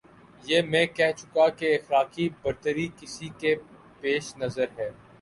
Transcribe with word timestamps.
یہ 0.43 0.61
میں 0.61 0.85
کہہ 0.87 1.11
چکا 1.17 1.47
کہ 1.49 1.75
اخلاقی 1.75 2.27
برتری 2.41 2.87
کسی 2.99 3.29
کے 3.39 3.55
پیش 4.01 4.35
نظر 4.37 4.65
ہے۔ 4.77 4.89